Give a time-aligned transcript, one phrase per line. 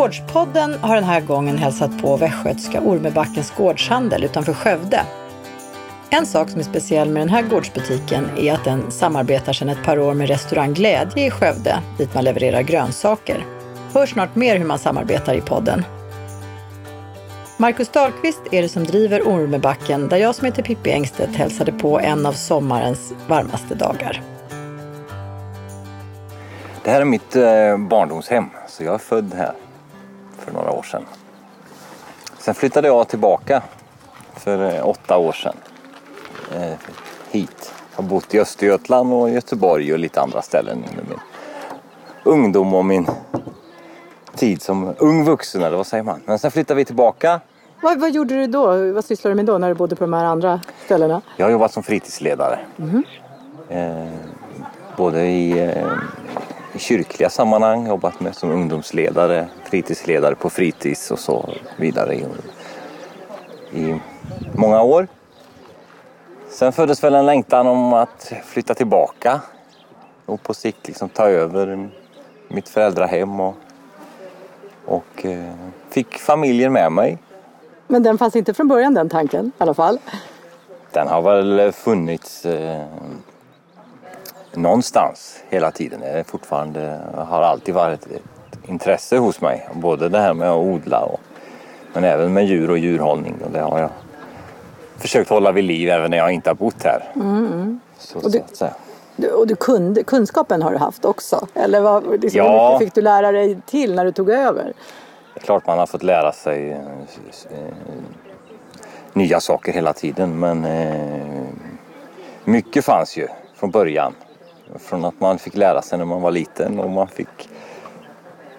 [0.00, 5.00] Gårdspodden har den här gången hälsat på västgötska Ormebackens gårdshandel utanför Skövde.
[6.10, 9.84] En sak som är speciell med den här gårdsbutiken är att den samarbetar sedan ett
[9.84, 13.44] par år med restaurang Glädje i Skövde, dit man levererar grönsaker.
[13.94, 15.84] Hör snart mer hur man samarbetar i podden.
[17.56, 22.00] Marcus Dahlqvist är det som driver Ormebacken där jag som heter Pippi Engstedt hälsade på
[22.00, 24.22] en av sommarens varmaste dagar.
[26.84, 29.52] Det här är mitt eh, barndomshem, så jag är född här
[30.40, 31.02] för några år sedan.
[32.38, 33.62] Sen flyttade jag tillbaka
[34.34, 35.56] för eh, åtta år sedan
[36.54, 36.72] eh,
[37.30, 37.72] hit.
[37.90, 41.18] Jag har bott i Östergötland och Göteborg och lite andra ställen under min
[42.24, 43.06] ungdom och min
[44.34, 46.20] tid som ung vuxen eller vad säger man.
[46.24, 47.40] Men sen flyttade vi tillbaka.
[47.82, 48.92] Vad, vad gjorde du då?
[48.92, 51.22] Vad sysslade du med då när du bodde på de här andra ställena?
[51.36, 52.58] Jag har jobbat som fritidsledare.
[53.68, 54.08] Eh,
[54.96, 55.86] både i, eh,
[56.72, 62.24] i kyrkliga sammanhang, jobbat med som ungdomsledare, fritidsledare på fritids och så vidare i,
[63.72, 64.00] i
[64.54, 65.08] många år.
[66.48, 69.40] Sen föddes väl en längtan om att flytta tillbaka
[70.26, 71.88] och på sikt liksom ta över
[72.48, 73.54] mitt föräldrahem och,
[74.84, 75.52] och eh,
[75.88, 77.18] fick familjen med mig.
[77.86, 79.98] Men den fanns inte från början den tanken i alla fall.
[80.92, 82.86] Den har väl funnits eh,
[84.54, 86.00] någonstans hela tiden.
[86.00, 89.68] Det är fortfarande har alltid varit ett intresse hos mig.
[89.74, 91.20] Både det här med att odla och,
[91.92, 93.34] men även med djur och djurhållning.
[93.44, 93.90] Och det har jag
[94.98, 97.04] försökt hålla vid liv även när jag inte har bott här.
[97.98, 98.68] Så, Och du- så.
[99.16, 101.46] Du, och du kunde, kunskapen har du haft också?
[101.54, 102.66] Eller vad, liksom, Ja.
[102.66, 104.72] hur mycket fick du lära dig till när du tog över?
[105.34, 106.78] Det är klart man har fått lära sig eh,
[107.50, 107.74] eh,
[109.12, 111.44] nya saker hela tiden men eh,
[112.44, 114.14] mycket fanns ju från början.
[114.78, 117.48] Från att man fick lära sig när man var liten och man fick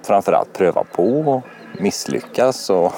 [0.02, 1.42] framförallt pröva på och
[1.82, 2.94] misslyckas och,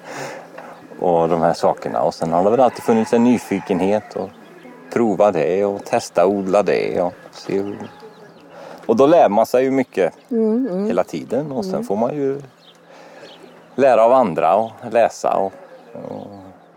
[0.98, 2.02] och de här sakerna.
[2.02, 4.28] Och sen har det väl alltid funnits en nyfikenhet och
[4.92, 7.78] prova det och testa odla det och se hur...
[8.86, 10.14] Och då lär man sig ju mycket
[10.86, 12.42] hela tiden och sen får man ju
[13.74, 15.52] lära av andra och läsa och,
[15.92, 16.30] och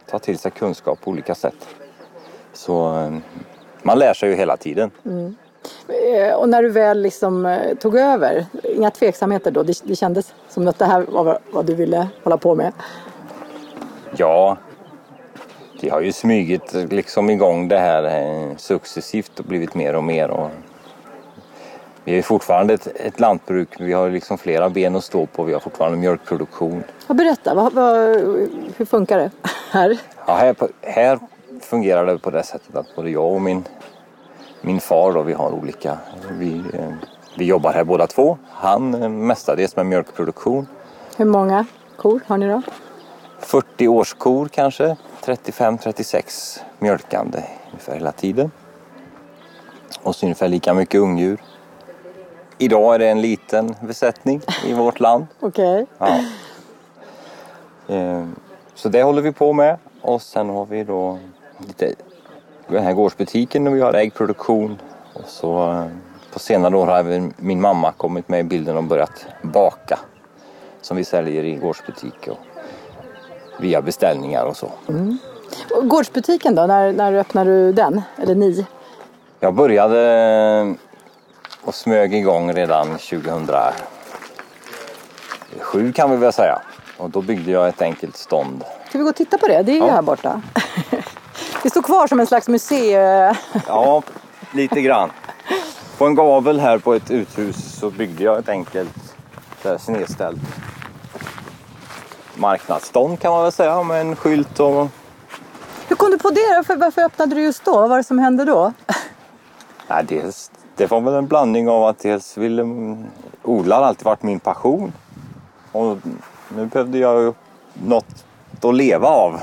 [0.05, 1.67] ta till sig kunskap på olika sätt.
[2.53, 3.13] Så eh,
[3.81, 4.91] man lär sig ju hela tiden.
[5.05, 5.35] Mm.
[6.35, 9.63] Och när du väl liksom eh, tog över, inga tveksamheter då?
[9.63, 12.73] Det, det kändes som att det här var vad du ville hålla på med?
[14.15, 14.57] Ja,
[15.81, 20.29] det har ju smugit liksom igång det här eh, successivt och blivit mer och mer.
[20.29, 20.49] Och
[22.03, 25.53] vi är fortfarande ett, ett lantbruk, vi har liksom flera ben att stå på, vi
[25.53, 26.83] har fortfarande mjölkproduktion.
[27.07, 27.95] Ja, berätta, vad, vad,
[28.77, 29.31] hur funkar det
[29.71, 29.97] här?
[30.25, 31.19] Ja, här, här
[31.61, 33.63] fungerar det på det sättet att både jag och min,
[34.65, 35.97] min far då, vi har olika,
[36.31, 36.93] vi, eh,
[37.37, 38.37] vi jobbar här båda två.
[38.49, 40.67] Han eh, mestadels med mjölkproduktion.
[41.17, 41.65] Hur många
[41.97, 42.61] kor har ni då?
[43.39, 48.51] 40 årskor kanske, 35-36 mjölkande ungefär hela tiden.
[50.03, 51.41] Och så ungefär lika mycket ungdjur.
[52.57, 55.25] Idag är det en liten besättning i vårt land.
[55.39, 55.85] Okej.
[55.97, 56.19] Ja.
[57.87, 58.25] Eh,
[58.75, 59.77] Så det håller vi på med.
[60.01, 61.19] Och sen har vi då
[61.57, 61.93] lite,
[62.73, 64.81] den här gårdsbutiken och vi har äggproduktion.
[65.13, 65.85] Och så eh,
[66.33, 69.99] på senare år har även min mamma kommit med i bilden och börjat baka.
[70.81, 72.37] Som vi säljer i gårdsbutik och
[73.59, 74.69] via beställningar och så.
[75.77, 78.01] Och Gårdsbutiken då, när, när öppnade du den?
[78.17, 78.65] Eller ni?
[79.39, 79.99] Jag började
[80.61, 80.71] eh,
[81.63, 86.61] och smög igång redan 2007 kan vi väl säga.
[86.97, 89.63] Och då byggde jag ett enkelt stånd Ska vi gå och titta på det?
[89.63, 89.91] Det är ju Ja.
[89.91, 90.41] här borta.
[91.63, 93.35] Det står kvar som en slags museum.
[93.67, 94.03] Ja,
[94.51, 95.11] lite grann.
[95.97, 99.15] På en gavel här på ett uthus så byggde jag ett enkelt
[99.79, 100.39] snedställt
[102.35, 104.87] marknadsstånd kan man väl säga med en skylt och
[105.87, 106.53] Hur kom du på det?
[106.55, 107.71] Varför, varför öppnade du just då?
[107.71, 108.73] Vad var det som hände då?
[109.87, 112.65] Nej, dels, det var väl en blandning av att dels ville
[113.43, 114.93] odla har alltid varit min passion.
[115.71, 115.97] Och
[116.55, 117.33] nu behövde jag ju
[117.73, 118.25] något
[118.61, 119.39] att leva av.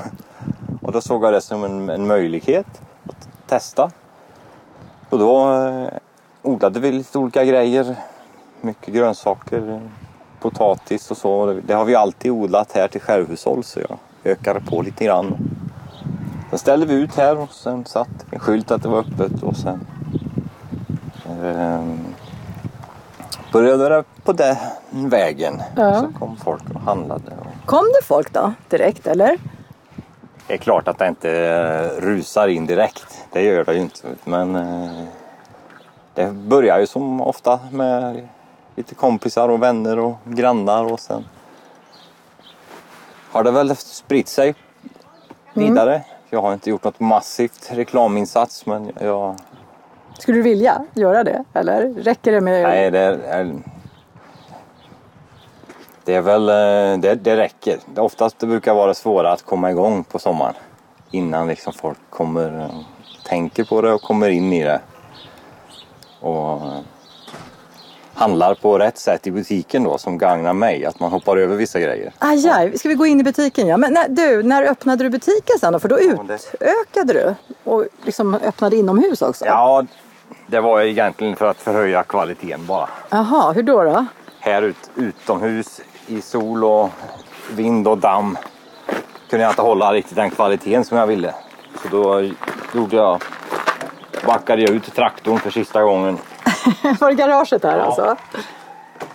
[0.91, 3.91] Och då såg jag det som en, en möjlighet att testa.
[5.09, 5.87] Och då eh,
[6.41, 7.95] odlade vi lite olika grejer.
[8.61, 9.79] Mycket grönsaker, eh,
[10.39, 11.59] potatis och så.
[11.67, 15.37] Det har vi alltid odlat här till självhushåll så jag ökade på lite grann.
[16.49, 19.55] Sen ställde vi ut här och sen satt en skylt att det var öppet och
[19.55, 19.87] sen
[21.43, 21.99] Ehm,
[23.53, 24.55] började det på den
[24.91, 25.61] vägen.
[25.75, 25.99] Ja.
[25.99, 27.31] Så kom folk och handlade.
[27.39, 28.53] Och Kom det folk då?
[28.69, 29.37] Direkt eller?
[30.51, 33.25] Det är klart att det inte eh, rusar in direkt.
[33.31, 34.07] Det gör det ju inte.
[34.23, 35.03] Men eh,
[36.13, 38.27] det börjar ju som ofta med
[38.75, 41.25] lite kompisar och vänner och grannar och sen
[43.31, 44.55] har det väl spritt sig
[45.53, 46.01] vidare.
[46.29, 49.35] Jag har inte gjort något massivt reklaminsats men jag...
[50.19, 51.43] Skulle du vilja göra det?
[51.53, 52.63] Eller räcker det med...
[52.63, 53.55] Nej, det är...
[56.05, 56.49] Det är väl...
[56.49, 57.77] eh, Det, det räcker.
[57.97, 60.53] Oftast det brukar vara svårare att komma igång på sommaren.
[61.11, 62.59] Innan liksom folk kommer...
[62.59, 62.69] eh,
[63.23, 64.79] Tänker på det och kommer in i det.
[66.19, 66.79] Och eh,
[68.13, 70.85] handlar på rätt sätt i butiken då som gagnar mig.
[70.85, 72.13] Att man hoppar över vissa grejer.
[72.19, 73.67] Aj, aj, ska vi gå in i butiken?
[73.67, 73.77] Ja.
[73.77, 75.79] Men när, du, när öppnade du butiken sen då?
[75.79, 79.45] För då utökade du och liksom öppnade inomhus också?
[79.45, 79.85] Ja,
[80.47, 82.89] det var egentligen för att förhöja kvaliteten bara.
[83.09, 83.83] Jaha, hur då?
[83.83, 84.05] då?
[84.39, 86.89] Här ut, utomhus i sol och
[87.51, 88.37] vind och damm
[89.29, 91.33] kunde jag inte hålla riktigt den kvaliteten som jag ville.
[91.81, 92.29] Så då
[92.75, 93.21] gjorde jag,
[94.25, 96.17] backade jag ut traktorn för sista gången.
[96.99, 97.83] Var det garaget här Ja.
[97.83, 98.15] alltså?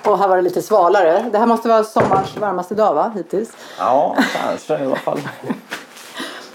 [0.05, 1.25] Och här var det lite svalare.
[1.33, 3.57] Det här måste vara sommarens varmaste dag va, hittills?
[3.79, 4.17] Ja,
[4.47, 5.21] kanske i alla fall.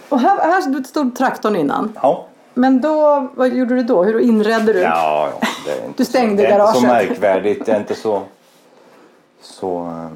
[0.10, 1.98] Och här, här stod traktorn innan.
[2.02, 4.04] Ja, Men då, vad gjorde du då?
[4.04, 4.80] Hur inredde du?
[4.80, 7.10] ja, ja det är inte Du stängde så, det är inte så garaget.
[7.10, 7.66] märkvärdigt.
[7.66, 8.22] Det är inte så...
[9.42, 10.08] så eh,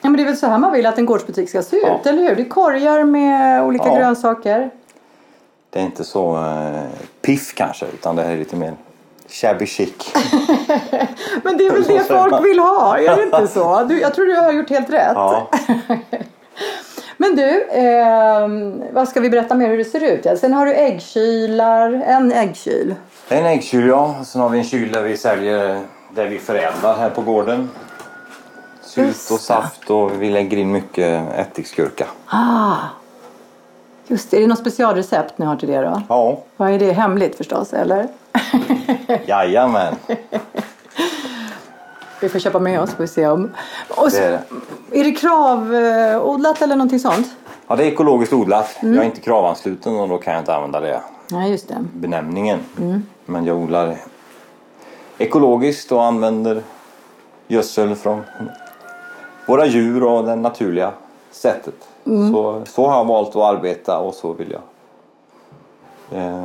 [0.00, 1.82] Ja, men det är väl så här man vill att en gårdsbutik ska se ut,
[1.86, 2.00] Ja.
[2.04, 2.36] eller hur?
[2.36, 3.96] Det är korgar med olika Ja.
[3.96, 4.70] grönsaker.
[5.70, 6.82] det är inte så eh,
[7.22, 8.74] piff kanske, utan det är lite mer
[9.28, 9.92] shabby chic.
[11.42, 13.84] Men det är väl det folk vill ha, är det inte så?
[13.88, 15.12] Du, jag tror du har gjort helt rätt.
[15.14, 15.50] Ja.
[17.16, 18.48] Men du, eh,
[18.92, 20.24] vad ska vi berätta mer hur det ser ut?
[20.24, 22.94] Ja, sen har du äggkylar, en äggkyl.
[23.28, 24.14] En äggkyl ja.
[24.24, 25.80] Sen har vi en kyl där vi säljer
[26.16, 27.70] där vi förädlar här på gården.
[28.82, 29.42] Sylt och det.
[29.42, 32.06] saft och vi lägger in mycket ättiksgurka.
[32.26, 32.74] Ah,
[34.06, 34.36] just det.
[34.36, 36.02] Är det något specialrecept ni har till det då?
[36.08, 36.92] Ja, Vad är det?
[36.92, 38.08] Hemligt förstås, eller?
[39.26, 39.94] jajamän.
[42.20, 43.50] Vi får köpa med oss, får vi se om.
[43.88, 44.30] Och så, Det är
[44.90, 45.00] det.
[45.00, 47.26] är det kravodlat eller någonting sånt?
[47.68, 48.76] Ja, det är ekologiskt odlat.
[48.80, 51.74] Jag är inte kravansluten och då kan jag inte använda det Nej, just det.
[51.92, 52.58] benämningen.
[53.26, 53.96] Men jag odlar
[55.18, 56.62] ekologiskt och använder
[57.48, 58.22] gödsel från
[59.48, 60.92] våra djur och det naturliga
[61.30, 61.74] sättet.
[62.04, 64.62] Så, så har jag valt att arbeta och så vill jag.
[66.22, 66.44] Eh,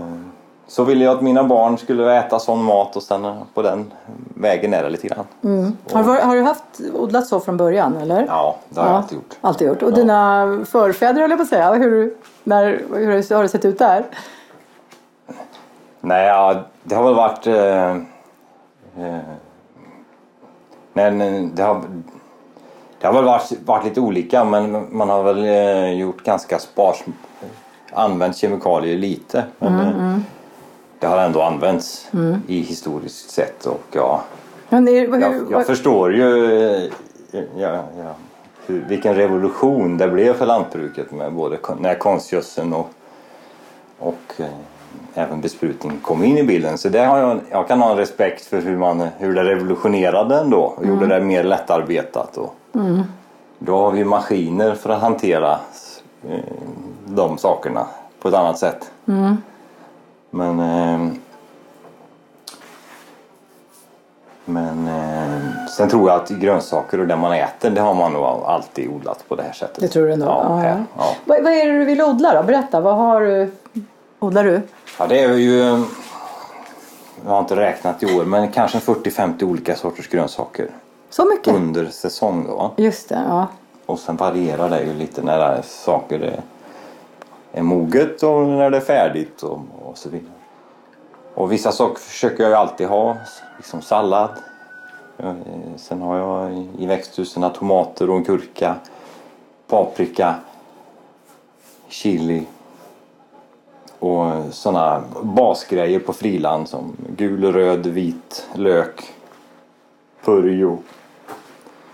[0.68, 3.94] så vill jag att mina barn skulle äta sån mat och sen på den
[4.36, 5.26] vägen är det lite grann.
[5.94, 6.64] Har, du- har du haft
[6.94, 8.26] odlat så från början, eller?
[8.28, 9.38] Ja, det har jag alltid gjort.
[9.42, 9.84] Alltid gjort.
[9.84, 9.96] Och Ja.
[9.96, 11.74] dina förfäder, höll jag på att säga.
[11.74, 12.14] Hur,
[12.44, 14.04] när, hur har det sett ut där?
[16.02, 17.48] Nej, ja, det har väl varit...
[17.48, 17.96] Eh,
[20.94, 21.82] men det har,
[23.00, 27.04] det har väl varit, varit lite olika men man har väl eh, gjort ganska spars...
[27.94, 29.44] Använt kemikalier lite.
[29.60, 30.18] Men eh,
[31.00, 32.10] det har ändå använts
[32.48, 34.24] i historiskt sett och ja,
[34.70, 36.56] Men är, hur, jag, jag förstår ju
[37.32, 38.16] eh, ja, ja,
[38.66, 42.90] hur, vilken revolution det blev för lantbruket med både när konstgödseln och,
[44.00, 44.46] och eh,
[45.14, 46.78] även besprutning kom in i bilden.
[46.78, 50.62] Så det har jag, jag kan ha respekt för hur, man, hur det revolutionerade ändå
[50.62, 52.38] och gjorde det mer lättarbetat.
[52.38, 52.56] Och,
[53.60, 55.60] Då har vi maskiner för att hantera
[56.30, 56.40] eh,
[57.06, 57.86] de sakerna
[58.22, 58.92] på ett annat sätt.
[60.30, 61.14] Men eh,
[64.46, 68.24] Men eh, sen tror jag att grönsaker och det man äter det har man nog
[68.24, 69.80] alltid odlat på det här sättet.
[69.80, 70.26] Det tror du ändå?
[70.26, 70.76] Ja, Ja, ja.
[70.98, 71.16] ja.
[71.26, 72.44] Vad, vad är det du vill odla då?
[72.44, 73.52] Berätta, vad har du?
[74.24, 74.62] Odlar du?
[75.00, 75.82] ja det är ju eh,
[77.26, 80.70] Jag har inte räknat i år men kanske 40-50 olika sorters grönsaker
[81.10, 81.54] Så mycket?
[81.56, 82.72] under säsong då.
[82.78, 83.48] Just det, ja.
[83.86, 86.42] Och sen varierar det ju lite när saker är,
[87.52, 90.32] är moget och när det är färdigt och, och så vidare.
[91.34, 93.18] Och vissa saker försöker jag ju alltid ha,
[93.58, 94.30] liksom sallad.
[95.18, 95.34] Eh,
[95.78, 98.76] Sen har jag i- i växthusen tomater och en gurka,
[99.68, 100.36] paprika,
[101.88, 102.46] chili
[104.02, 109.14] och sådana basgrejer på friland som gul, röd, vit lök,
[110.26, 110.78] purjo.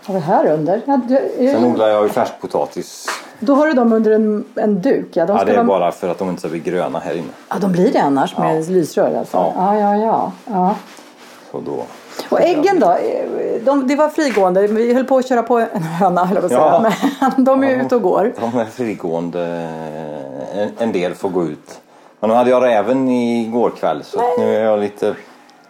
[0.06, 0.80] Vad är det här under?
[0.86, 1.18] Ja, du,
[1.52, 3.06] Sen odlar jag ju färskpotatis
[3.40, 5.06] Då har du dem under en, en duk?
[5.12, 7.14] Ja, de, Ja, det är vara- bara för att de inte ska bli gröna här
[7.14, 7.26] inne.
[7.48, 8.68] ja, de blir det annars med Ja.
[8.68, 9.36] lysrör alltså?
[9.36, 9.52] Ja.
[9.56, 10.32] Ja, ja, ja.
[10.46, 10.74] ja.
[11.52, 11.84] Så då...
[12.28, 12.96] Och äggen då?
[13.64, 14.66] De, det var frigående.
[14.66, 17.32] Vi höll på att köra på en höna, höll jag på att säga.
[17.36, 17.82] Men de är Ja.
[17.82, 18.32] ute och går.
[18.40, 19.40] De är frigående.
[20.54, 21.80] En, en del får gå ut.
[22.20, 25.14] Men nu hade jag räven igår kväll så att nu är jag lite...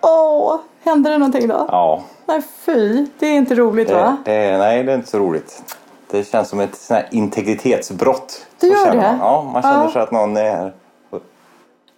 [0.00, 1.66] Åh, hände det någonting då?
[1.68, 2.02] Ja.
[2.26, 3.06] Nej, fy.
[3.18, 4.16] Det är inte roligt Det, va?
[4.24, 5.74] det, nej, det är inte så roligt.
[6.10, 8.46] Det känns som ett sånt här integritetsbrott.
[8.60, 8.96] Så gör det?
[8.96, 9.18] Man.
[9.20, 9.90] Ja, man känner Ja.
[9.92, 10.72] sig att någon är här
[11.10, 11.20] och,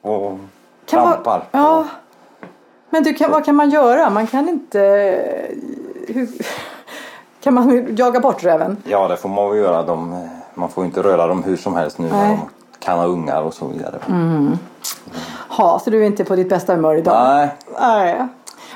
[0.03, 0.39] och
[0.87, 1.43] Kan trampar.
[1.51, 1.85] Ja.
[2.91, 4.11] Men du, kan, vad kan man göra?
[4.11, 4.79] Man kan inte...
[6.09, 6.29] Hur,
[7.41, 8.77] kan man jaga bort räven?
[8.85, 9.83] Ja, det får man väl göra.
[9.83, 12.39] De, man får inte röra dem hur som helst nu Nej.
[12.81, 13.99] Kan ha ungar och så vidare.
[15.49, 17.29] Ha, så du är inte på ditt bästa humör idag?
[17.29, 17.49] Nej,
[17.81, 18.27] Nej.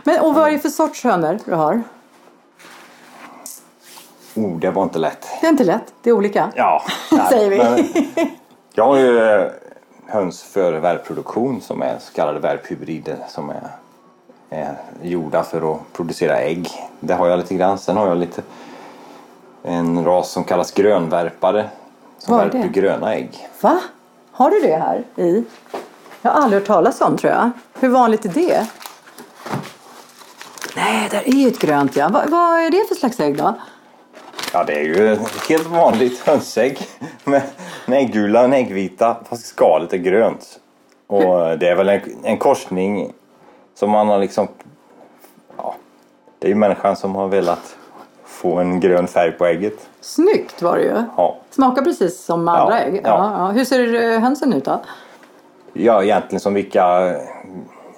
[0.04, 1.82] Men och vad är det för sorts hönor du har?
[4.36, 5.26] oh, det var inte lätt.
[5.40, 5.94] Det är inte lätt.
[6.02, 6.52] Det är olika.
[6.54, 6.82] Ja,
[7.12, 7.58] nej, Säger vi.
[7.58, 7.84] men
[8.72, 9.46] jag har ju eh,
[10.06, 13.68] höns för värpproduktion som är så kallade värphybrider som är,
[14.50, 16.70] är gjorda för att producera ägg.
[17.00, 17.78] Det har jag lite grann.
[17.78, 18.42] Sen har jag lite
[19.62, 21.68] en ras som kallas grönvärpare
[22.24, 22.80] som Vad är värper det?
[22.80, 23.48] gröna ägg.
[23.60, 23.80] Va?
[24.32, 25.44] Har du det här i?
[26.22, 27.50] Jag har aldrig hört talas om tror jag.
[27.80, 28.66] Hur vanligt är det?
[30.76, 32.08] Nej, där är ju ett grönt ja.
[32.08, 33.54] Va, vad är det för slags ägg då?
[34.52, 36.78] Ja, det är ju helt vanligt hönsägg
[37.24, 37.42] med
[37.86, 40.60] en äggula och en äggvita fast skalet är grönt.
[41.06, 43.12] Och det är väl en, en korsning
[43.74, 44.48] som man har liksom...
[45.56, 45.74] Ja,
[46.38, 47.76] det är ju människan som har velat
[48.44, 49.88] få en grön färg på ägget.
[50.00, 51.02] Snyggt var det ju.
[51.16, 52.94] Ja, Smakar precis som andra ägg.
[52.94, 53.00] Ja.
[53.04, 53.46] ja.
[53.46, 54.80] Ja, Hur ser eh, hönsen ut då?
[55.72, 57.14] ja egentligen som vilka,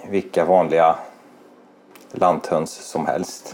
[0.09, 0.95] vilka vanliga
[2.13, 3.51] lanthöns som helst.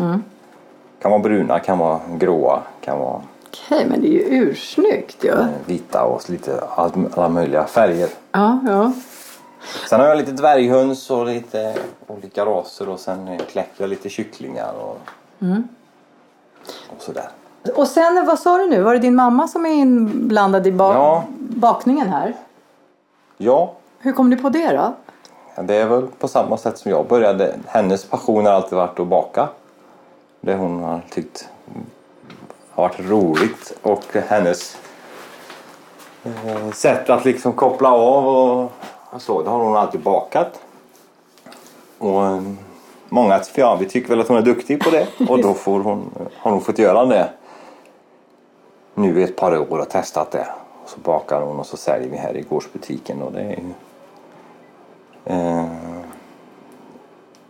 [1.02, 5.30] Kan vara bruna, kan vara gråa, kan vara Okej, men det är ju ursnyggt ju.
[5.30, 8.08] eh, vita och lite all, alla möjliga färger.
[8.32, 8.92] Ja, ja.
[9.88, 11.74] Sen har jag lite dvärghöns och lite
[12.06, 14.98] olika raser och sen kläcker jag lite kycklingar och,
[16.96, 17.28] och sådär.
[17.76, 18.82] Och sen, vad sa du nu?
[18.82, 21.24] Var det din mamma som är inblandad i ba- Ja.
[21.38, 22.34] bakningen här?
[23.36, 24.94] Ja, Hur kom ni på det då?
[25.62, 27.54] det är väl på samma sätt som jag började.
[27.66, 29.48] Hennes passion har alltid varit att baka.
[30.40, 31.48] Det hon har tyckt
[32.70, 34.76] har varit roligt och hennes
[36.24, 38.72] eh, sätt att liksom koppla av och,
[39.10, 40.60] och så, det har hon alltid bakat.
[41.98, 42.22] Och
[43.12, 46.10] många ja, vi tycker väl att hon är duktig på det och då får hon,
[46.36, 47.28] har hon fått göra det
[48.94, 50.46] nu i ett par år och testat det.
[50.84, 53.72] Och så bakar hon och så säljer vi här i gårdsbutiken och det är ju
[55.24, 55.64] eh,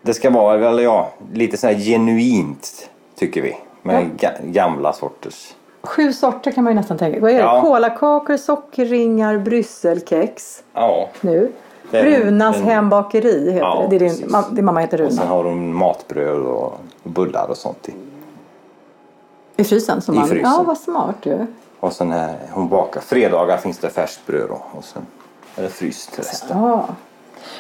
[0.02, 5.54] det ska vara väl ja, lite så här genuint tycker vi med ga- gamla sorters.
[5.83, 7.21] Sju sorter kan man ju nästan tänka.
[7.21, 7.40] Vad är det?
[7.40, 7.61] Ja.
[7.61, 10.62] Kolakakor, sockerringar, brysselkex.
[10.73, 11.52] Ja, Nu.
[11.99, 13.99] Är- Runas är- hembakeri heter Ja, det.
[13.99, 15.30] Det är din, din mamma heter och sen Runa.
[15.34, 17.92] har de matbröd och bullar och sånt i.
[19.56, 20.00] I frysen?
[20.02, 20.50] Som I man, frysen.
[20.52, 21.46] Ja, vad smart ju.
[21.80, 23.00] Och sen är hon bakar.
[23.00, 25.06] Fredagar finns det färskt bröd och sen
[25.56, 26.58] är det fryst resten.
[26.58, 26.84] Ja.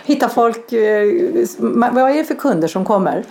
[0.04, 0.72] Hittar folk...
[0.72, 1.04] eh,
[1.92, 3.24] Vad är det för kunder som kommer?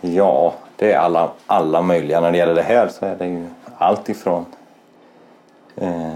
[0.00, 2.20] Ja, det är alla, alla möjliga.
[2.20, 3.46] När det gäller det här så är det ju
[3.78, 4.44] allt ifrån
[5.76, 6.12] eh,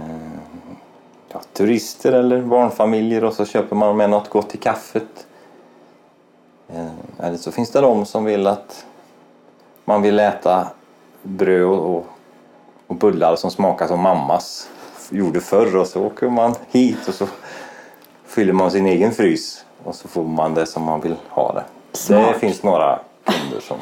[1.53, 5.27] turister eller barnfamiljer och så köper man med något gott till kaffet.
[6.69, 8.87] Eh, eller så finns det de som vill att
[9.85, 10.67] man vill äta
[11.23, 12.07] bröd och,
[12.87, 14.69] och bullar som smakar som mammas
[15.11, 17.27] gjorde förr och så åker man hit och så
[18.27, 21.65] fyller man sin egen frys och så får man det som man vill ha det.
[21.93, 22.33] Smart.
[22.33, 23.77] Det finns några kunder som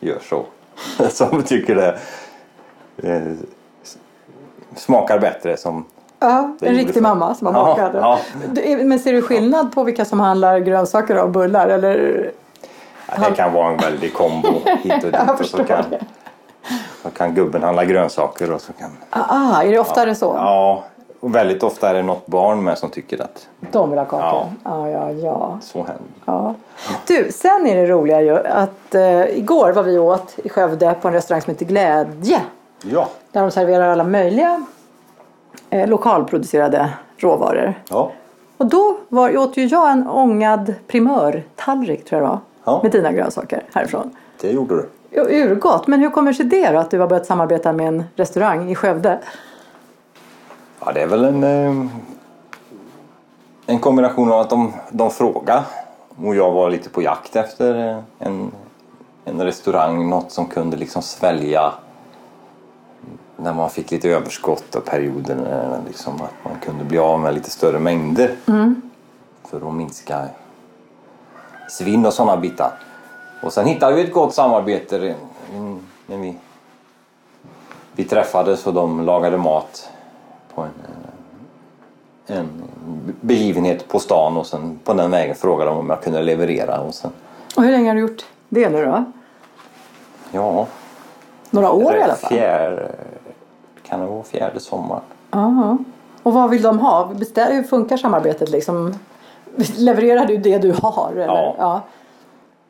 [0.00, 0.44] gör så.
[1.10, 1.98] Som tycker det
[2.96, 3.32] eh,
[4.76, 5.84] smakar bättre som
[6.28, 7.92] Ja, en riktig mamma som har Ja, bakat.
[7.94, 8.18] ja.
[8.84, 11.68] Men ser du skillnad på vilka som handlar grönsaker och bullar?
[11.68, 12.30] Eller?
[13.08, 14.48] ja, det kan vara en väldig kombo
[14.82, 15.40] hit och dit.
[15.40, 16.00] Och så kan, det.
[17.02, 20.34] så kan gubben handla grönsaker och så kan Ah, är det oftare så?
[20.38, 20.84] Ja,
[21.20, 24.20] och väldigt ofta är det något barn med som tycker att De vill ha kakor?
[24.24, 24.48] Ja.
[24.64, 25.58] Ja, ja, ja.
[25.62, 25.94] så händer.
[26.24, 26.54] ja.
[27.06, 31.08] Du, sen är det roliga ju att eh, igår var vi åt i Skövde på
[31.08, 32.40] en restaurang som heter Glädje.
[32.82, 33.08] Ja.
[33.32, 34.64] Där de serverar alla möjliga
[35.70, 37.74] eh, lokalproducerade råvaror.
[37.88, 38.12] Ja.
[38.56, 42.38] Och då var, åt ju jag en ångad primörtallrik tror jag det var.
[42.64, 42.80] Ja.
[42.82, 44.16] Med dina grönsaker härifrån.
[44.40, 44.88] Det gjorde du.
[45.20, 48.70] Urgott, men hur kommer sig det då att du har börjat samarbeta med en restaurang
[48.70, 49.18] i Skövde?
[50.84, 51.86] Ja, det är väl en, eh,
[53.66, 55.62] en kombination av att de, de frågar
[56.16, 58.50] och jag var lite på jakt efter en,
[59.24, 61.72] en restaurang, något som kunde liksom svälja
[63.44, 67.34] när man fick lite överskott och perioder när liksom att man kunde bli av med
[67.34, 68.36] lite större mängder
[69.44, 70.28] för att minska
[71.70, 72.72] svinn och sådana bitar.
[73.42, 75.14] Och sen hittade vi ett gott samarbete
[75.54, 76.36] mm, när vi,
[77.92, 79.90] vi träffades och de lagade mat
[80.54, 80.70] på en,
[82.26, 82.62] eh, en
[83.20, 86.94] begivenhet på stan och sen på den vägen frågade de om jag kunde leverera och
[86.94, 87.10] sen
[87.56, 89.04] Och hur länge har du gjort det nu då?
[90.32, 90.66] ja,
[91.50, 92.30] Några år i alla fall?
[92.30, 92.92] fjärde,
[93.88, 95.02] kan det vara fjärde sommaren.
[95.30, 95.78] Ja.
[96.22, 97.06] Och vad vill de ha?
[97.34, 98.94] Hur funkar samarbetet liksom?
[99.76, 101.12] Levererar du det du har?
[101.12, 101.26] Eller?
[101.26, 101.54] Ja.
[101.58, 101.80] ja.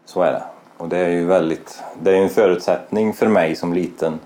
[0.05, 0.43] Så är det.
[0.77, 4.21] Och det är ju väldigt, det är en förutsättning för mig som liten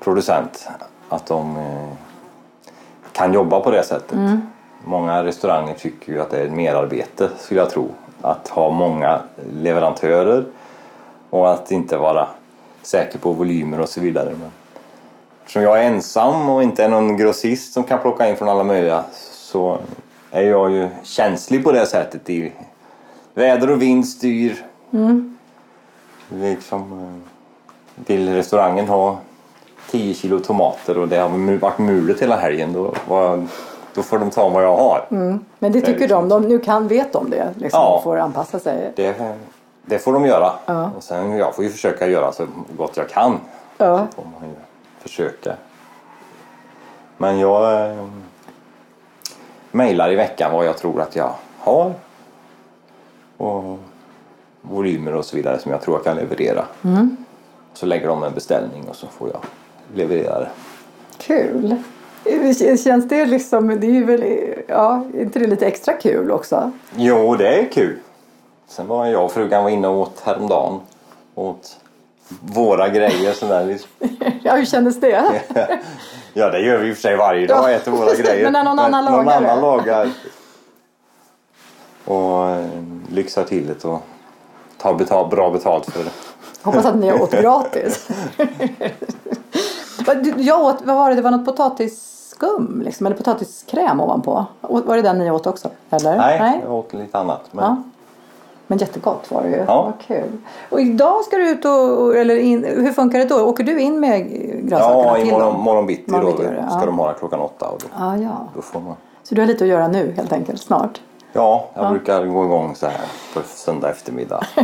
[0.00, 0.68] producent
[1.08, 1.88] att de eh,
[3.12, 4.18] kan jobba på det sättet.
[4.84, 7.88] Många restauranger tycker ju att det är ett merarbete skulle jag tro.
[8.22, 9.20] Att ha många
[9.52, 10.44] leverantörer
[11.30, 12.28] och att inte vara
[12.82, 14.30] säker på volymer och så vidare.
[14.40, 14.50] Men
[15.46, 18.64] eftersom jag är ensam och inte är någon grossist som kan plocka in från alla
[18.64, 19.78] möjliga så
[20.30, 22.30] är jag ju känslig på det sättet.
[22.30, 22.52] I
[23.34, 24.64] väder och vind styr.
[26.28, 29.18] Liksom, eh, vill restaurangen ha
[29.90, 33.46] 10 kilo tomater och det har varit mulet hela helgen då, var,
[33.94, 35.06] då får de ta vad jag har.
[35.58, 37.96] Men det tycker Det är de, de nu kan, vet de det liksom, Ja.
[37.96, 38.92] och får anpassa sig.
[38.96, 39.16] Det,
[39.86, 40.52] det får de göra.
[40.66, 40.90] Ja.
[40.96, 43.40] Och sen jag får ju försöka göra så gott jag kan.
[43.78, 44.06] Ja.
[44.16, 44.56] får man
[45.08, 45.56] försöka.
[47.16, 48.06] Men jag eh,
[49.70, 51.92] mejlar i veckan vad jag tror att jag har.
[53.36, 53.78] Och
[54.60, 56.64] volymer och så vidare som jag tror jag kan leverera.
[57.74, 59.40] Så lägger de en beställning och så får jag
[59.94, 60.50] leverera det.
[61.18, 61.76] Kul!
[62.84, 64.24] Känns det liksom, det är ju väl,
[64.68, 66.72] ja, inte det lite extra kul också?
[66.96, 67.98] Jo, det är kul.
[68.66, 70.80] Sen var jag och frugan var inne och åt häromdagen.
[71.34, 71.80] Åt
[72.40, 73.78] våra grejer sådär.
[74.42, 75.42] Ja, hur kändes det?
[76.32, 77.56] Ja, det gör vi i och för sig varje dag.
[77.56, 78.44] Ja, äter våra grejer.
[78.44, 80.08] Men när någon annan någon lagar annan lagar.
[82.04, 82.66] Och eh,
[83.10, 84.02] lyxar till det och
[84.78, 86.10] tar betal, bra betalt för det.
[86.62, 88.08] Hoppas att ni åt gratis.
[90.36, 94.46] Jag åt, vad var det, det var något potatisskum liksom, eller potatiskräm ovanpå.
[94.60, 95.70] Var det den ni åt också?
[95.90, 96.16] Eller?
[96.16, 97.42] Nej, jag åt lite annat.
[97.50, 97.82] Men Ja.
[98.66, 99.56] Men jättegott var det ju.
[99.56, 99.82] Ja.
[99.82, 100.30] Vad kul.
[100.70, 103.40] Och idag ska du ut och, eller in, hur funkar det då?
[103.40, 104.28] Åker du in med
[104.68, 105.62] grönsakerna ja, till imorgon dem?
[105.62, 106.86] morgon bitti Morgon då gör det, ska ja.
[106.86, 107.68] de ha det klockan åtta.
[107.68, 108.48] Och då, Ja, ja.
[108.54, 108.94] då får man...
[109.22, 111.00] Så du har lite att göra nu helt enkelt, snart?
[111.32, 113.00] Ja, jag brukar gå igång så här
[113.34, 114.46] på söndag eftermiddag.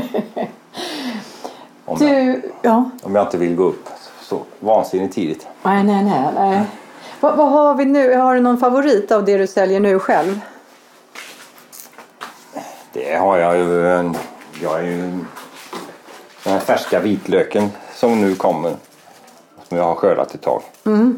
[1.84, 2.90] om, jag, Du, ja.
[3.02, 3.88] om jag inte vill gå upp
[4.20, 5.46] så vansinnigt tidigt.
[5.62, 6.28] Nej, nej, nej.
[6.34, 6.62] nej.
[7.20, 8.16] Vad, vad har vi nu?
[8.16, 10.40] Har du någon favorit av det du säljer nu själv?
[13.12, 13.88] Det har jag ju.
[13.88, 14.16] en-
[14.62, 15.26] Jag är ju den
[16.52, 18.74] här färska vitlöken som nu kommer.
[19.68, 20.62] Som jag har skördat ett tag.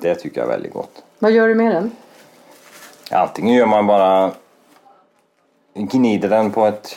[0.00, 1.02] Det tycker jag är väldigt gott.
[1.18, 1.90] Vad gör du med den?
[3.10, 4.30] Antingen gör man bara
[5.74, 6.96] gnider den på ett,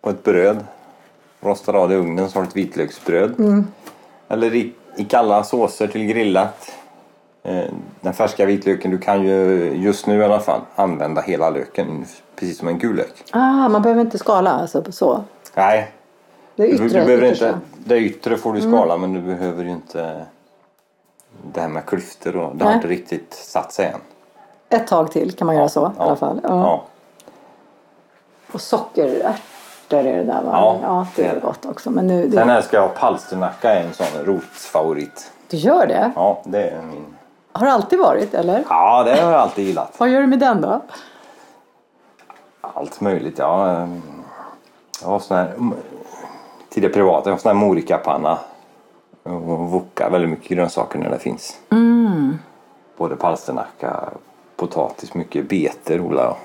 [0.00, 0.64] på ett bröd.
[1.40, 3.64] Rostar av det i ugnen så har du ett vitlöksbröd.
[4.28, 6.72] Eller i, i kalla såser till grillat.
[7.42, 7.64] Eh,
[8.00, 12.04] Den färska vitlöken, du kan ju just nu i alla fall använda hela löken
[12.36, 13.24] precis som en gul lök.
[13.32, 15.24] Ah, man behöver inte skala alltså på så.
[15.54, 15.90] Nej,
[16.56, 16.86] Det är Du, yttre.
[17.00, 20.26] du behöver inte, det yttre får du skala men du behöver ju inte
[21.54, 22.76] det här med klyftor och det har Nej.
[22.76, 24.00] inte riktigt satt sig än.
[24.80, 26.40] Ett tag till kan man göra så i alla fall.
[26.42, 26.48] Ja.
[26.48, 26.84] Ja.
[28.52, 30.78] Och sockerärtor är det där va?
[30.82, 31.90] Ja, det det är gott också.
[31.90, 35.32] Men nu, Sen det, älskar jag palsternacka, en sån rotfavorit.
[35.48, 36.12] du gör det?
[36.16, 37.04] Ja, det är min.
[37.52, 38.64] Har det alltid varit eller?
[38.68, 39.94] Ja, det har jag alltid gillat.
[39.98, 40.80] Vad gör du med den då?
[42.60, 43.38] Allt möjligt.
[43.38, 43.86] Ja,
[45.02, 45.54] jag har sån här
[46.68, 48.38] tidigare privat, jag har sån här morikapanna
[49.22, 51.58] och wokar väldigt mycket grönsaker när det finns.
[52.96, 54.00] Både palsternacka,
[54.56, 56.36] potatis, mycket betor odlar jag.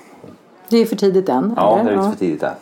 [0.68, 1.54] Det är för tidigt än?
[1.56, 1.90] Ja, eller?
[1.90, 2.54] det är lite för tidigt än.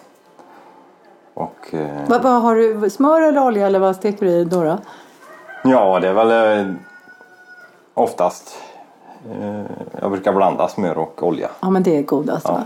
[1.35, 2.90] Och eh, Vad, vad har du?
[2.90, 4.62] Smör eller olja eller vad steker du i då?
[4.62, 4.78] då?
[5.64, 6.74] ja, det är väl eh,
[7.96, 8.56] oftast
[9.30, 9.62] eh,
[10.00, 11.48] jag brukar blanda smör och olja.
[11.61, 12.62] Ja men det är godast Ja,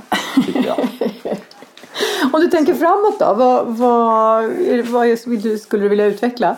[0.47, 0.77] tycker jag.
[2.33, 3.35] Om du tänker framåt då?
[3.35, 4.51] Vad, vad,
[4.87, 5.19] vad
[5.61, 6.57] skulle du vilja utveckla?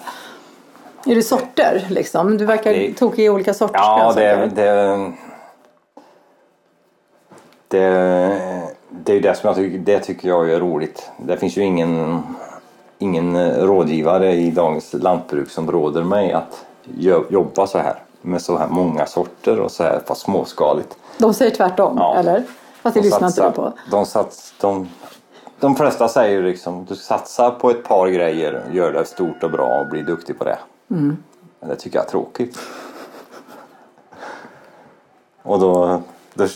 [1.06, 2.38] Är det sorter liksom?
[2.38, 5.12] Du verkar Det- tokig i olika sorters Ja, det, det,
[7.68, 7.78] det,
[8.88, 11.11] det är ju det som jag tycker, det tycker jag är roligt.
[11.16, 12.22] Det finns ju ingen,
[12.98, 16.64] ingen rådgivare i dagens lantbruk som råder mig att
[16.98, 20.96] jo- jobba så här med så här många sorter och så här fast småskaligt.
[21.18, 22.14] De säger tvärtom, Ja.
[22.16, 22.42] eller?
[22.82, 23.72] Fast det De lyssnar inte du satsar- på.
[23.90, 24.88] De, sats, de,
[25.61, 29.50] de flesta säger ju liksom du satsar på ett par grejer, gör det stort och
[29.50, 30.58] bra och blir duktig på det.
[30.90, 31.16] Mm.
[31.61, 32.58] Men det tycker jag är tråkigt.
[35.42, 36.00] Och då,
[36.35, 36.46] då,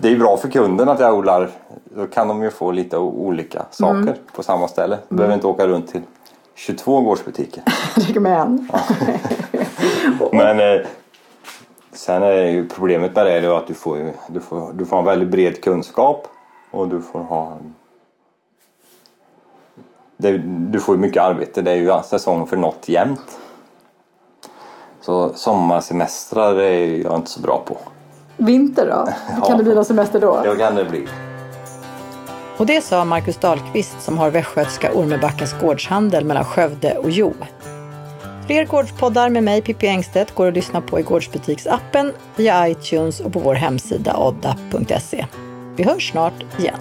[0.00, 1.50] det är ju bra för kunden att jag odlar.
[1.96, 4.14] Då kan de ju få lite olika saker Mm.
[4.34, 4.98] på samma ställe.
[5.08, 6.02] Du behöver inte åka runt till
[6.54, 7.62] 22 gårdsbutiker.
[7.94, 8.68] Det räcker med en.
[10.32, 10.86] Men eh,
[11.92, 15.04] sen är ju problemet med det är att du får, du, får, du får en
[15.04, 16.28] väldigt bred kunskap
[16.70, 17.58] och du får ha
[20.16, 21.62] det, du får ju mycket arbete.
[21.62, 23.38] Det är ju säsong för något jämt.
[25.00, 27.76] Så sommarsemestrar är jag inte så bra på.
[28.36, 29.12] Vinter då?
[29.40, 29.46] Ja.
[29.48, 30.40] Kan det bli någon semester då?
[30.42, 31.08] Det kan det bli.
[32.56, 37.32] Och det sa Marcus Dahlqvist som har Västgötska Ormebackens gårdshandel mellan Skövde och Jo.
[38.46, 43.32] Fler gårdspoddar med mig Pippi Engstedt går att lyssna på i Gårdsbutiksappen, via iTunes och
[43.32, 45.26] på vår hemsida odda.se.
[45.76, 46.78] Vi hörs snart igen.